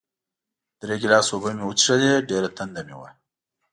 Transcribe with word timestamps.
درې 0.81 0.95
ګیلاسه 1.01 1.31
اوبه 1.33 1.49
مې 1.57 1.63
وڅښلې، 1.67 2.11
ډېره 2.29 2.49
تنده 2.57 2.81
مې 2.87 2.95
وه. 2.99 3.09